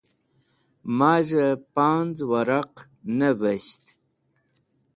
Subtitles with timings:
[0.97, 2.73] Maz̃hẽ panz wẽraq
[3.17, 3.83] nevesht.